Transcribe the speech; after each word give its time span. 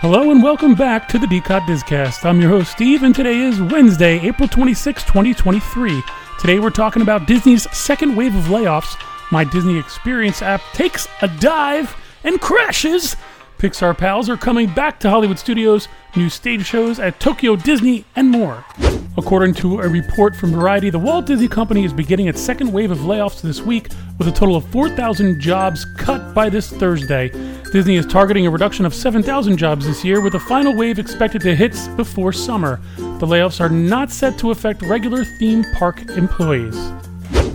Hello 0.00 0.30
and 0.30 0.40
welcome 0.44 0.76
back 0.76 1.08
to 1.08 1.18
the 1.18 1.26
DCOT 1.26 1.62
Discast. 1.62 2.24
I'm 2.24 2.40
your 2.40 2.50
host 2.50 2.70
Steve, 2.70 3.02
and 3.02 3.12
today 3.12 3.40
is 3.40 3.60
Wednesday, 3.60 4.20
April 4.20 4.46
26, 4.46 5.02
2023. 5.02 6.04
Today 6.38 6.60
we're 6.60 6.70
talking 6.70 7.02
about 7.02 7.26
Disney's 7.26 7.68
second 7.76 8.14
wave 8.14 8.36
of 8.36 8.44
layoffs. 8.44 8.96
My 9.32 9.42
Disney 9.42 9.76
Experience 9.76 10.40
app 10.40 10.62
takes 10.72 11.08
a 11.20 11.26
dive 11.26 11.96
and 12.22 12.40
crashes. 12.40 13.16
Pixar 13.58 13.98
pals 13.98 14.30
are 14.30 14.36
coming 14.36 14.72
back 14.72 15.00
to 15.00 15.10
Hollywood 15.10 15.36
studios, 15.36 15.88
new 16.14 16.30
stage 16.30 16.64
shows 16.64 17.00
at 17.00 17.18
Tokyo 17.18 17.56
Disney, 17.56 18.04
and 18.14 18.30
more. 18.30 18.64
According 19.16 19.54
to 19.54 19.80
a 19.80 19.88
report 19.88 20.36
from 20.36 20.52
Variety, 20.52 20.90
the 20.90 20.98
Walt 21.00 21.26
Disney 21.26 21.48
Company 21.48 21.84
is 21.84 21.92
beginning 21.92 22.28
its 22.28 22.40
second 22.40 22.72
wave 22.72 22.92
of 22.92 22.98
layoffs 22.98 23.42
this 23.42 23.60
week, 23.60 23.88
with 24.16 24.28
a 24.28 24.32
total 24.32 24.54
of 24.54 24.64
4,000 24.66 25.40
jobs 25.40 25.84
cut 25.96 26.32
by 26.34 26.48
this 26.48 26.70
Thursday. 26.70 27.30
Disney 27.72 27.96
is 27.96 28.06
targeting 28.06 28.46
a 28.46 28.50
reduction 28.50 28.86
of 28.86 28.94
7,000 28.94 29.56
jobs 29.56 29.86
this 29.86 30.04
year, 30.04 30.20
with 30.20 30.36
a 30.36 30.40
final 30.40 30.76
wave 30.76 31.00
expected 31.00 31.40
to 31.40 31.56
hit 31.56 31.76
before 31.96 32.32
summer. 32.32 32.80
The 32.96 33.26
layoffs 33.26 33.60
are 33.60 33.68
not 33.68 34.12
set 34.12 34.38
to 34.38 34.52
affect 34.52 34.82
regular 34.82 35.24
theme 35.24 35.64
park 35.74 36.00
employees. 36.10 36.76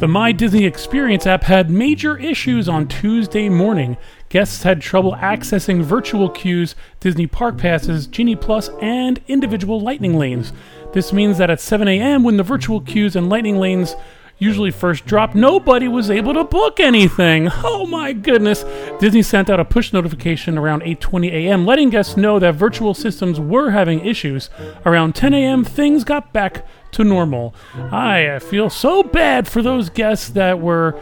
The 0.04 0.08
My 0.10 0.34
Disney 0.34 0.66
Experience 0.66 1.26
app 1.26 1.44
had 1.44 1.70
major 1.70 2.18
issues 2.18 2.68
on 2.68 2.90
Tuesday 2.90 3.48
morning. 3.48 3.96
Guests 4.28 4.64
had 4.64 4.82
trouble 4.82 5.14
accessing 5.14 5.82
virtual 5.82 6.30
queues, 6.30 6.76
Disney 7.00 7.26
Park 7.26 7.58
Passes, 7.58 8.06
Genie 8.08 8.36
Plus, 8.36 8.70
and 8.82 9.22
individual 9.30 9.80
lightning 9.80 10.18
lanes. 10.20 10.52
This 10.92 11.14
means 11.14 11.38
that 11.38 11.50
at 11.50 11.62
7 11.62 11.88
a.m., 11.88 12.22
when 12.22 12.36
the 12.36 12.44
virtual 12.44 12.82
queues 12.82 13.16
and 13.16 13.30
lightning 13.30 13.60
lanes 13.60 13.96
usually 14.38 14.72
first 14.72 15.06
drop, 15.06 15.36
nobody 15.36 15.88
was 15.88 16.12
able 16.12 16.34
to 16.34 16.44
book 16.44 16.82
anything. 16.82 17.50
Oh 17.64 17.86
my 17.86 18.12
goodness. 18.12 18.66
Disney 19.00 19.22
sent 19.22 19.50
out 19.50 19.60
a 19.60 19.66
push 19.66 19.94
notification 19.94 20.58
around 20.58 20.82
8:20 20.82 21.32
a.m. 21.32 21.66
letting 21.66 21.90
guests 21.90 22.18
know 22.18 22.40
that 22.40 22.56
virtual 22.56 22.94
systems 22.94 23.40
were 23.40 23.72
having 23.72 24.06
issues. 24.06 24.50
Around 24.86 25.16
10 25.16 25.34
a.m., 25.34 25.64
things 25.64 26.04
got 26.04 26.34
back 26.34 26.66
to 26.94 27.04
normal. 27.04 27.54
I 27.92 28.40
feel 28.40 28.70
so 28.70 29.04
bad 29.04 29.48
for 29.48 29.62
those 29.62 29.90
guests 29.90 30.30
that 30.30 30.60
were 30.60 31.00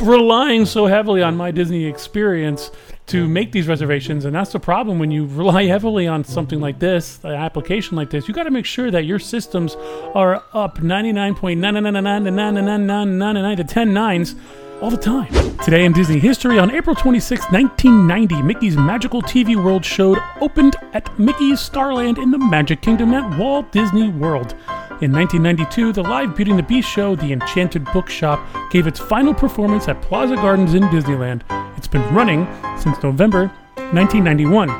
relying 0.00 0.66
so 0.66 0.86
heavily 0.86 1.22
on 1.22 1.36
my 1.36 1.50
Disney 1.50 1.86
experience 1.86 2.70
to 3.06 3.28
make 3.28 3.52
these 3.52 3.68
reservations 3.68 4.26
and 4.26 4.34
that's 4.34 4.52
the 4.52 4.60
problem 4.60 4.98
when 4.98 5.10
you 5.10 5.24
rely 5.26 5.64
heavily 5.64 6.06
on 6.06 6.22
something 6.22 6.60
like 6.60 6.78
this 6.80 7.18
an 7.24 7.30
application 7.30 7.96
like 7.96 8.10
this 8.10 8.28
you 8.28 8.34
got 8.34 8.42
to 8.42 8.50
make 8.50 8.66
sure 8.66 8.90
that 8.90 9.06
your 9.06 9.18
systems 9.18 9.74
are 10.14 10.44
up 10.52 10.76
99.9999999 10.78 13.56
to 13.56 13.64
10 13.64 13.94
nines 13.94 14.34
all 14.80 14.90
the 14.90 14.96
time. 14.96 15.32
Today 15.58 15.84
in 15.84 15.92
Disney 15.92 16.18
history, 16.18 16.58
on 16.58 16.70
April 16.70 16.94
26, 16.94 17.50
1990, 17.50 18.42
Mickey's 18.42 18.76
Magical 18.76 19.22
TV 19.22 19.56
World 19.56 19.84
showed 19.84 20.18
opened 20.40 20.76
at 20.92 21.18
Mickey's 21.18 21.60
Starland 21.60 22.18
in 22.18 22.30
the 22.30 22.38
Magic 22.38 22.82
Kingdom 22.82 23.14
at 23.14 23.38
Walt 23.38 23.70
Disney 23.72 24.10
World. 24.10 24.54
In 25.02 25.12
1992, 25.12 25.92
the 25.92 26.02
live 26.02 26.34
Beauty 26.34 26.52
and 26.52 26.58
the 26.58 26.62
Beast 26.62 26.88
show, 26.88 27.14
The 27.14 27.30
Enchanted 27.30 27.84
Bookshop, 27.92 28.40
gave 28.70 28.86
its 28.86 28.98
final 28.98 29.34
performance 29.34 29.88
at 29.88 30.00
Plaza 30.00 30.36
Gardens 30.36 30.72
in 30.72 30.84
Disneyland. 30.84 31.42
It's 31.76 31.86
been 31.86 32.02
running 32.14 32.46
since 32.78 33.02
November 33.02 33.48
1991. 33.92 34.70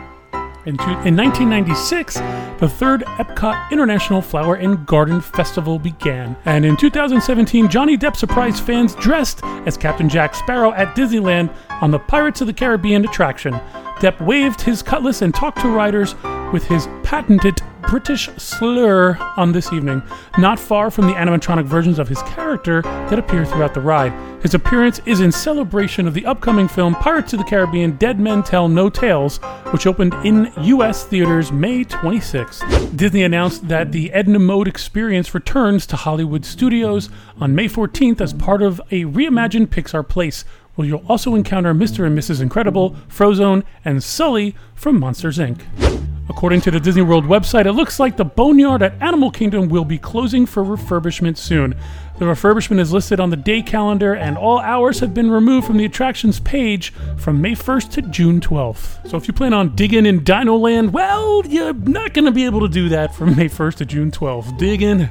In, 0.65 0.79
two, 0.79 0.85
in 1.05 1.15
1996, 1.15 2.15
the 2.59 2.67
third 2.67 3.03
Epcot 3.03 3.71
International 3.71 4.23
Flower 4.23 4.55
and 4.55 4.87
Garden 4.87 5.21
Festival 5.21 5.79
began. 5.79 6.35
And 6.47 6.65
in 6.65 6.79
2017, 6.79 7.69
Johnny 7.69 7.99
Depp 7.99 8.17
surprised 8.17 8.65
fans 8.65 8.95
dressed 8.95 9.45
as 9.45 9.77
Captain 9.77 10.09
Jack 10.09 10.35
Sparrow 10.35 10.73
at 10.73 10.97
Disneyland 10.97 11.55
on 11.83 11.91
the 11.91 11.99
Pirates 11.99 12.41
of 12.41 12.47
the 12.47 12.55
Caribbean 12.55 13.05
attraction. 13.05 13.53
Depp 14.01 14.19
waved 14.25 14.63
his 14.63 14.83
cutlass 14.83 15.21
and 15.21 15.35
talked 15.35 15.61
to 15.61 15.69
riders 15.69 16.15
with 16.55 16.65
his 16.65 16.89
patented 17.03 17.61
British 17.89 18.29
slur 18.37 19.17
on 19.37 19.53
this 19.53 19.73
evening, 19.73 20.03
not 20.39 20.59
far 20.59 20.91
from 20.91 21.07
the 21.07 21.13
animatronic 21.13 21.65
versions 21.65 21.99
of 21.99 22.09
his 22.09 22.21
character 22.23 22.83
that 22.83 23.19
appear 23.19 23.45
throughout 23.45 23.75
the 23.75 23.81
ride. 23.81 24.13
His 24.43 24.55
appearance 24.55 25.01
is 25.07 25.21
in 25.21 25.31
celebration 25.31 26.07
of 26.07 26.15
the 26.15 26.27
upcoming 26.27 26.69
film 26.69 26.95
Pirates 26.97 27.33
of 27.33 27.39
the 27.39 27.45
Caribbean 27.45 27.97
Dead 27.97 28.19
Men 28.19 28.43
Tell 28.43 28.69
No 28.69 28.91
Tales, 28.91 29.39
which 29.71 29.87
opened 29.87 30.15
in 30.25 30.53
U.S. 30.63 31.05
theaters 31.05 31.53
May 31.53 31.85
26th. 31.85 32.97
Disney 32.97 33.23
announced 33.23 33.69
that 33.69 33.93
the 33.93 34.13
Edna 34.13 34.39
Mode 34.39 34.69
experience 34.69 35.35
returns 35.35 35.87
to 35.87 35.97
Hollywood 35.97 36.45
studios 36.45 37.09
on 37.41 37.55
May 37.55 37.67
14th 37.67 38.21
as 38.21 38.33
part 38.33 38.63
of 38.63 38.81
a 38.91 39.05
reimagined 39.05 39.69
Pixar 39.69 40.07
Place, 40.07 40.45
where 40.75 40.87
you'll 40.87 41.05
also 41.09 41.35
encounter 41.35 41.73
Mr. 41.73 42.07
and 42.07 42.19
Mrs. 42.19 42.41
Incredible, 42.41 42.97
Frozone, 43.09 43.63
and 43.85 44.03
Sully 44.03 44.55
from 44.75 44.99
Monsters 45.01 45.39
Inc. 45.39 46.06
According 46.29 46.61
to 46.63 46.71
the 46.73 46.81
Disney 46.81 47.03
World 47.03 47.25
website, 47.25 47.67
it 47.67 47.73
looks 47.73 48.01
like 48.01 48.17
the 48.17 48.25
Boneyard 48.25 48.83
at 48.83 49.01
Animal 49.01 49.31
Kingdom 49.31 49.69
will 49.69 49.85
be 49.85 49.99
closing 49.99 50.45
for 50.45 50.65
refurbishment 50.65 51.37
soon. 51.37 51.75
The 52.19 52.25
refurbishment 52.25 52.81
is 52.81 52.93
listed 52.93 53.21
on 53.21 53.31
the 53.31 53.37
day 53.37 53.63
calendar, 53.63 54.15
and 54.15 54.37
all 54.37 54.59
hours 54.59 54.99
have 55.01 55.15
been 55.15 55.31
removed 55.31 55.67
from 55.67 55.77
the 55.77 55.85
attractions 55.85 56.41
page 56.41 56.93
from 57.17 57.41
May 57.41 57.53
1st 57.53 57.91
to 57.93 58.03
June 58.03 58.41
12th. 58.41 59.09
So 59.09 59.17
if 59.17 59.29
you 59.29 59.35
plan 59.35 59.53
on 59.53 59.77
digging 59.77 60.05
in 60.05 60.25
Dino 60.25 60.57
Land, 60.57 60.93
well, 60.93 61.43
you're 61.47 61.73
not 61.73 62.13
going 62.13 62.25
to 62.25 62.33
be 62.33 62.45
able 62.45 62.61
to 62.61 62.69
do 62.69 62.89
that 62.89 63.15
from 63.15 63.37
May 63.37 63.49
1st 63.49 63.77
to 63.77 63.85
June 63.87 64.11
12th. 64.11 64.59
Digging, 64.59 65.09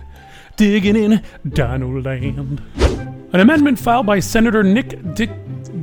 digging 0.57 0.95
in 0.95 1.23
Dino 1.47 2.01
Land. 2.01 2.61
An 3.33 3.39
amendment 3.39 3.79
filed 3.79 4.05
by 4.05 4.19
Senator 4.19 4.63
Nick 4.63 5.13
Dick 5.13 5.29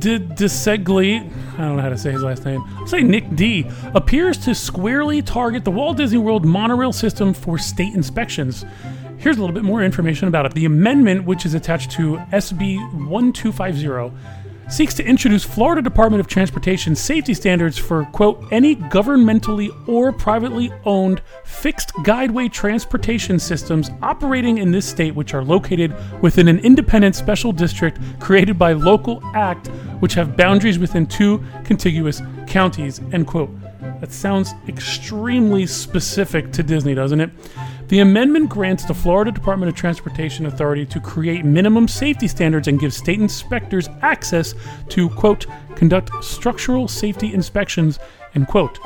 DiCeglie, 0.03 1.31
I 1.53 1.57
don't 1.57 1.77
know 1.77 1.81
how 1.81 1.89
to 1.89 1.97
say 1.97 2.11
his 2.11 2.23
last 2.23 2.45
name, 2.45 2.63
I'll 2.77 2.87
say 2.87 3.01
Nick 3.01 3.35
D, 3.35 3.65
appears 3.93 4.37
to 4.39 4.53
squarely 4.53 5.21
target 5.21 5.63
the 5.63 5.71
Walt 5.71 5.97
Disney 5.97 6.17
World 6.17 6.45
monorail 6.45 6.93
system 6.93 7.33
for 7.33 7.57
state 7.57 7.93
inspections. 7.93 8.65
Here's 9.17 9.37
a 9.37 9.39
little 9.39 9.53
bit 9.53 9.63
more 9.63 9.81
information 9.81 10.27
about 10.27 10.45
it. 10.45 10.53
The 10.53 10.65
amendment, 10.65 11.25
which 11.25 11.45
is 11.45 11.53
attached 11.53 11.91
to 11.91 12.17
SB 12.31 12.77
1250, 13.07 14.13
seeks 14.69 14.93
to 14.95 15.05
introduce 15.05 15.43
Florida 15.43 15.81
Department 15.81 16.19
of 16.19 16.27
Transportation 16.27 16.95
safety 16.95 17.33
standards 17.33 17.77
for, 17.77 18.05
quote, 18.05 18.43
any 18.51 18.75
governmentally 18.75 19.69
or 19.87 20.11
privately 20.11 20.71
owned 20.85 21.21
fixed 21.43 21.89
guideway 21.97 22.51
transportation 22.51 23.39
systems 23.39 23.91
operating 24.01 24.57
in 24.57 24.71
this 24.71 24.85
state 24.85 25.13
which 25.15 25.33
are 25.33 25.43
located 25.43 25.95
within 26.21 26.47
an 26.47 26.59
independent 26.59 27.15
special 27.15 27.51
district 27.51 27.99
created 28.19 28.57
by 28.57 28.73
local 28.73 29.21
act 29.35 29.69
which 30.03 30.15
have 30.15 30.35
boundaries 30.35 30.77
within 30.77 31.07
two 31.07 31.41
contiguous 31.63 32.21
counties, 32.45 32.99
end 33.13 33.25
quote. 33.25 33.49
That 34.01 34.11
sounds 34.11 34.53
extremely 34.67 35.65
specific 35.65 36.51
to 36.51 36.61
Disney, 36.61 36.93
doesn't 36.93 37.21
it? 37.21 37.29
The 37.87 38.01
amendment 38.01 38.49
grants 38.49 38.83
the 38.83 38.93
Florida 38.93 39.31
Department 39.31 39.69
of 39.69 39.75
Transportation 39.75 40.45
authority 40.45 40.85
to 40.87 40.99
create 40.99 41.45
minimum 41.45 41.87
safety 41.87 42.27
standards 42.27 42.67
and 42.67 42.81
give 42.81 42.93
state 42.93 43.21
inspectors 43.21 43.87
access 44.01 44.55
to, 44.89 45.07
quote, 45.07 45.45
conduct 45.75 46.11
structural 46.21 46.89
safety 46.89 47.33
inspections, 47.33 47.97
end 48.35 48.49
quote. 48.49 48.79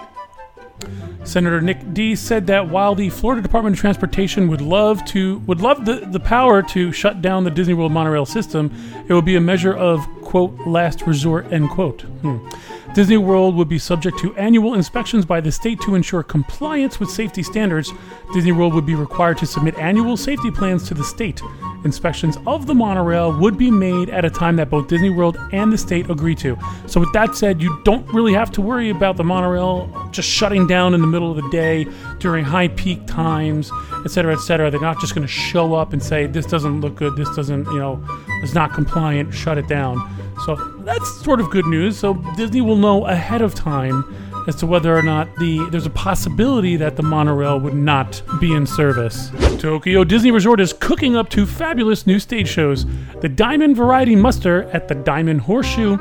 Senator 1.24 1.60
Nick 1.60 1.94
D 1.94 2.16
said 2.16 2.48
that 2.48 2.70
while 2.70 2.96
the 2.96 3.10
Florida 3.10 3.42
Department 3.42 3.76
of 3.76 3.80
Transportation 3.80 4.48
would 4.48 4.62
love 4.62 5.04
to 5.06 5.40
would 5.40 5.60
love 5.60 5.86
the, 5.86 6.08
the 6.12 6.20
power 6.20 6.62
to 6.64 6.92
shut 6.92 7.22
down 7.22 7.44
the 7.44 7.52
Disney 7.52 7.74
World 7.74 7.92
monorail 7.92 8.26
system, 8.26 8.72
it 9.08 9.14
would 9.14 9.26
be 9.26 9.36
a 9.36 9.42
measure 9.42 9.76
of 9.76 10.08
quote 10.22 10.58
last 10.66 11.02
resort 11.04 11.52
end 11.52 11.70
quote. 11.70 12.02
Hmm. 12.02 12.48
Disney 12.94 13.18
World 13.18 13.56
would 13.56 13.70
be 13.70 13.78
subject 13.78 14.18
to 14.20 14.36
annual 14.38 14.74
inspections 14.74 15.26
by 15.26 15.40
the 15.40 15.52
state 15.52 15.80
to 15.82 15.94
ensure 15.94 16.24
compliance 16.24 17.00
with 17.00 17.10
safety 17.10 17.44
standards. 17.44 17.92
Disney 18.34 18.52
World 18.52 18.74
would 18.74 18.86
be 18.86 18.96
required 18.96 19.38
to 19.40 19.46
submit 19.46 19.78
annual 19.78 20.18
safety 20.18 20.50
plans 20.50 20.88
to 20.88 20.94
the 20.94 21.04
state. 21.04 21.42
Inspections 21.84 22.38
of 22.48 22.66
the 22.66 22.74
monorail 22.74 23.38
would 23.40 23.58
be 23.58 23.70
made 23.70 24.10
at 24.10 24.26
a 24.26 24.30
time 24.30 24.56
that 24.56 24.70
both 24.70 24.88
Disney 24.88 25.12
World 25.12 25.38
and 25.52 25.72
the 25.72 25.78
state 25.78 26.10
agree 26.10 26.36
to. 26.36 26.58
So, 26.88 27.00
with 27.00 27.14
that 27.14 27.36
said, 27.36 27.62
you 27.62 27.80
don't 27.84 28.12
really 28.12 28.34
have 28.34 28.52
to 28.54 28.62
worry 28.62 28.90
about 28.90 29.16
the 29.16 29.24
monorail 29.24 30.10
just 30.12 30.28
shutting 30.28 30.66
down 30.66 30.94
in 30.96 31.02
the 31.02 31.08
middle 31.08 31.30
of 31.30 31.38
the 31.38 31.50
day 31.50 31.86
during 32.20 32.44
high 32.44 32.70
peak 32.70 33.06
times, 33.06 33.72
etc., 34.08 34.34
etc. 34.34 34.72
They're 34.72 34.80
not 34.80 35.00
just 35.00 35.14
going 35.14 35.28
to 35.28 35.32
show 35.32 35.74
up 35.74 35.94
and 35.94 36.02
say, 36.02 36.26
this 36.26 36.46
doesn't 36.46 36.82
look 36.82 36.96
good, 36.96 37.16
this 37.16 37.30
doesn't, 37.36 37.66
you 37.66 37.80
know, 37.80 38.04
is 38.42 38.54
not 38.54 38.74
compliant, 38.74 39.34
shut 39.34 39.58
it 39.58 39.68
down. 39.68 39.98
So 40.46 40.56
that's 40.80 41.24
sort 41.24 41.40
of 41.40 41.50
good 41.50 41.66
news. 41.66 41.98
So 41.98 42.14
Disney 42.36 42.62
will 42.62 42.78
know 42.78 43.06
ahead 43.06 43.42
of 43.42 43.54
time 43.54 44.04
as 44.48 44.56
to 44.56 44.66
whether 44.66 44.96
or 44.96 45.02
not 45.02 45.28
the 45.36 45.68
there's 45.72 45.86
a 45.86 45.92
possibility 45.92 46.78
that 46.78 46.96
the 46.96 47.04
monorail 47.04 47.60
would 47.60 47.74
not 47.74 48.22
be 48.40 48.54
in 48.54 48.66
service. 48.66 49.30
Tokyo 49.60 50.04
Disney 50.04 50.32
Resort 50.32 50.62
is 50.62 50.72
cooking 50.74 51.16
up 51.16 51.30
two 51.30 51.46
fabulous 51.46 52.08
new 52.08 52.18
stage 52.18 52.48
shows: 52.48 52.86
the 53.20 53.30
Diamond 53.30 53.76
Variety 53.76 54.16
Muster 54.16 54.64
at 54.72 54.88
the 54.88 54.96
Diamond 54.96 55.42
Horseshoe, 55.42 55.98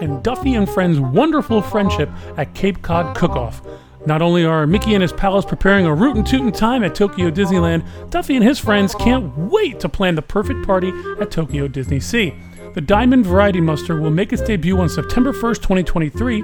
and 0.00 0.22
Duffy 0.22 0.54
and 0.54 0.68
Friends' 0.68 0.98
Wonderful 0.98 1.60
Friendship 1.60 2.08
at 2.36 2.54
Cape 2.54 2.80
Cod 2.82 3.14
Cook-Off. 3.16 3.60
Not 4.06 4.20
only 4.20 4.44
are 4.44 4.66
Mickey 4.66 4.94
and 4.94 5.02
his 5.02 5.12
pals 5.12 5.46
preparing 5.46 5.86
a 5.86 5.94
rootin' 5.94 6.24
tootin' 6.24 6.52
time 6.52 6.84
at 6.84 6.94
Tokyo 6.94 7.30
Disneyland, 7.30 7.84
Duffy 8.10 8.36
and 8.36 8.44
his 8.44 8.58
friends 8.58 8.94
can't 8.94 9.36
wait 9.36 9.80
to 9.80 9.88
plan 9.88 10.14
the 10.14 10.22
perfect 10.22 10.66
party 10.66 10.92
at 11.20 11.30
Tokyo 11.30 11.68
Disney 11.68 12.00
Sea. 12.00 12.34
The 12.74 12.82
Diamond 12.82 13.24
Variety 13.24 13.60
Muster 13.62 14.00
will 14.00 14.10
make 14.10 14.32
its 14.32 14.42
debut 14.42 14.78
on 14.78 14.88
September 14.88 15.32
1st, 15.32 15.62
2023, 15.62 16.42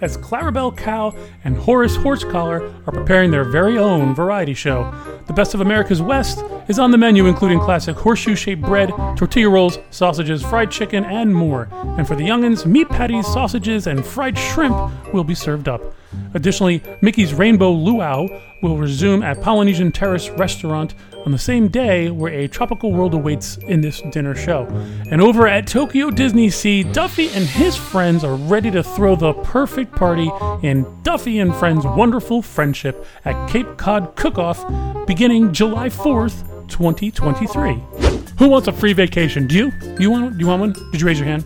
as 0.00 0.16
Clarabelle 0.16 0.76
Cow 0.76 1.14
and 1.44 1.56
Horace 1.56 1.96
Horsecollar 1.96 2.72
are 2.86 2.92
preparing 2.92 3.32
their 3.32 3.44
very 3.44 3.76
own 3.76 4.14
variety 4.14 4.54
show. 4.54 4.94
The 5.26 5.32
Best 5.32 5.54
of 5.54 5.60
America's 5.60 6.00
West 6.00 6.42
is 6.68 6.78
on 6.78 6.90
the 6.90 6.98
menu, 6.98 7.26
including 7.26 7.58
classic 7.60 7.96
horseshoe 7.96 8.34
shaped 8.34 8.62
bread, 8.62 8.90
tortilla 9.16 9.50
rolls, 9.50 9.78
sausages, 9.90 10.42
fried 10.42 10.70
chicken, 10.70 11.04
and 11.04 11.34
more. 11.34 11.68
And 11.72 12.06
for 12.06 12.14
the 12.14 12.24
youngins, 12.24 12.66
meat 12.66 12.88
patties, 12.88 13.26
sausages, 13.26 13.86
and 13.86 14.04
fried 14.04 14.38
shrimp 14.38 15.12
will 15.12 15.24
be 15.24 15.34
served 15.34 15.68
up. 15.68 15.82
Additionally, 16.34 16.82
Mickey's 17.02 17.34
Rainbow 17.34 17.70
Luau 17.70 18.28
will 18.62 18.76
resume 18.76 19.22
at 19.22 19.40
Polynesian 19.40 19.92
Terrace 19.92 20.30
Restaurant 20.30 20.94
on 21.24 21.32
the 21.32 21.38
same 21.38 21.68
day 21.68 22.10
where 22.10 22.32
a 22.32 22.48
tropical 22.48 22.92
world 22.92 23.14
awaits 23.14 23.56
in 23.58 23.80
this 23.80 24.00
dinner 24.12 24.34
show. 24.34 24.66
And 25.10 25.20
over 25.20 25.46
at 25.46 25.66
Tokyo 25.66 26.10
Disney 26.10 26.50
Sea, 26.50 26.82
Duffy 26.82 27.28
and 27.30 27.44
his 27.44 27.76
friends 27.76 28.24
are 28.24 28.36
ready 28.36 28.70
to 28.70 28.82
throw 28.82 29.16
the 29.16 29.34
perfect 29.34 29.92
party 29.94 30.30
in 30.62 30.86
Duffy 31.02 31.38
and 31.38 31.54
Friends' 31.54 31.84
Wonderful 31.84 32.42
Friendship 32.42 33.06
at 33.24 33.48
Cape 33.50 33.76
Cod 33.76 34.16
Cook-Off 34.16 35.06
beginning 35.06 35.52
July 35.52 35.88
4th, 35.88 36.57
2023. 36.68 37.82
Who 38.38 38.48
wants 38.48 38.68
a 38.68 38.72
free 38.72 38.92
vacation? 38.92 39.46
Do 39.46 39.56
you? 39.56 39.72
You 39.98 40.10
want? 40.10 40.38
Do 40.38 40.40
you 40.40 40.46
want 40.46 40.60
one? 40.60 40.72
Did 40.92 41.00
you 41.00 41.06
raise 41.06 41.18
your 41.18 41.26
hand? 41.26 41.44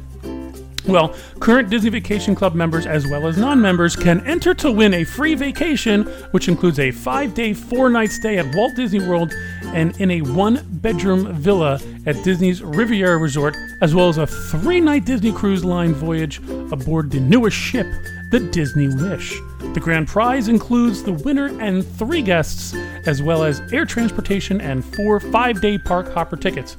Well, 0.86 1.14
current 1.38 1.70
Disney 1.70 1.90
Vacation 1.90 2.34
Club 2.34 2.54
members 2.54 2.86
as 2.86 3.06
well 3.06 3.28
as 3.28 3.38
non 3.38 3.60
members 3.60 3.94
can 3.94 4.26
enter 4.26 4.52
to 4.54 4.72
win 4.72 4.94
a 4.94 5.04
free 5.04 5.34
vacation, 5.34 6.02
which 6.32 6.48
includes 6.48 6.80
a 6.80 6.90
five 6.90 7.34
day, 7.34 7.54
four 7.54 7.88
night 7.88 8.10
stay 8.10 8.38
at 8.38 8.54
Walt 8.54 8.74
Disney 8.74 8.98
World 8.98 9.32
and 9.66 9.98
in 10.00 10.10
a 10.10 10.22
one 10.22 10.66
bedroom 10.82 11.32
villa 11.34 11.80
at 12.06 12.22
Disney's 12.24 12.62
Riviera 12.62 13.16
Resort, 13.16 13.56
as 13.80 13.94
well 13.94 14.08
as 14.08 14.18
a 14.18 14.26
three 14.26 14.80
night 14.80 15.04
Disney 15.04 15.32
Cruise 15.32 15.64
Line 15.64 15.94
voyage 15.94 16.38
aboard 16.72 17.12
the 17.12 17.20
newest 17.20 17.56
ship, 17.56 17.86
the 18.32 18.40
Disney 18.40 18.88
Wish. 18.88 19.40
The 19.74 19.80
grand 19.80 20.08
prize 20.08 20.48
includes 20.48 21.02
the 21.02 21.12
winner 21.12 21.48
and 21.60 21.86
three 21.86 22.22
guests, 22.22 22.74
as 23.06 23.22
well 23.22 23.44
as 23.44 23.60
air 23.72 23.84
transportation 23.84 24.58
and 24.60 24.82
four 24.82 25.20
five 25.20 25.60
day 25.60 25.76
park 25.76 26.10
hopper 26.12 26.36
tickets. 26.36 26.78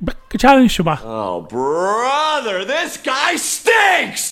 Oh, 1.03 1.41
brother, 1.41 2.65
this 2.65 2.97
guy 2.97 3.35
stinks! 3.35 4.31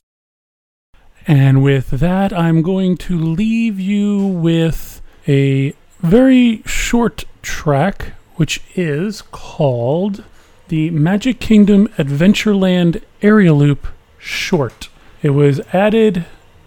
And 1.27 1.61
with 1.61 1.91
that, 1.91 2.33
I'm 2.33 2.63
going 2.63 2.97
to 2.97 3.19
leave 3.19 3.79
you 3.79 4.25
with 4.25 5.03
a 5.27 5.75
very 5.99 6.63
short 6.65 7.25
track, 7.43 8.13
which 8.37 8.63
is 8.73 9.21
called 9.21 10.23
the 10.69 10.89
Magic 10.89 11.39
Kingdom 11.39 11.87
Adventureland 11.99 13.03
Area 13.21 13.53
Loop 13.53 13.85
Short. 14.17 14.89
It 15.25 15.33
was 15.33 15.59
added 15.73 16.25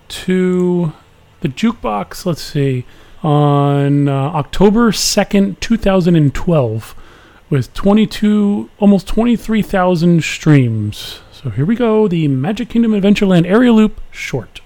to 0.09 0.93
the 1.43 1.49
jukebox, 1.49 2.27
let's 2.27 2.43
see, 2.43 2.87
on 3.23 4.09
uh, 4.09 4.13
October 4.13 4.91
2nd, 4.91 5.61
2012, 5.61 6.95
with 7.51 7.73
22, 7.73 8.69
almost 8.81 9.07
23,000 9.07 10.25
streams. 10.25 11.21
So 11.31 11.51
here 11.51 11.65
we 11.65 11.77
go 11.77 12.09
the 12.09 12.27
Magic 12.27 12.69
Kingdom 12.71 13.01
Adventureland 13.01 13.47
Area 13.47 13.73
Loop 13.73 14.01
Short. 14.11 14.61